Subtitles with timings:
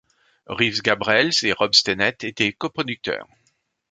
[0.49, 3.27] Reeves Gabrels & Rob Stennett étaient co -producteurs.